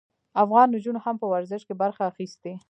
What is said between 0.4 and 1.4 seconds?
افغان نجونو هم په